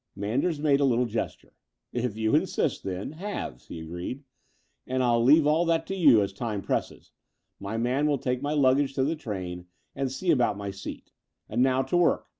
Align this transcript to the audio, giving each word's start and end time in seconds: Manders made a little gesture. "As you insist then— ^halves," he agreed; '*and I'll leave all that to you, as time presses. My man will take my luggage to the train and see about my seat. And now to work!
Manders 0.15 0.59
made 0.59 0.79
a 0.79 0.83
little 0.85 1.05
gesture. 1.05 1.53
"As 1.93 2.17
you 2.17 2.33
insist 2.33 2.81
then— 2.81 3.13
^halves," 3.19 3.67
he 3.67 3.81
agreed; 3.81 4.23
'*and 4.87 5.03
I'll 5.03 5.23
leave 5.23 5.45
all 5.45 5.63
that 5.65 5.85
to 5.85 5.95
you, 5.95 6.23
as 6.23 6.33
time 6.33 6.63
presses. 6.63 7.11
My 7.59 7.77
man 7.77 8.07
will 8.07 8.17
take 8.17 8.41
my 8.41 8.53
luggage 8.53 8.95
to 8.95 9.03
the 9.03 9.15
train 9.15 9.67
and 9.93 10.11
see 10.11 10.31
about 10.31 10.57
my 10.57 10.71
seat. 10.71 11.11
And 11.47 11.61
now 11.61 11.83
to 11.83 11.97
work! 11.97 12.29